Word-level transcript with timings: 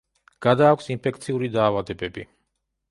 გადააქვს 0.45 0.89
ინფექციური 0.95 1.51
დაავადებები. 1.59 2.29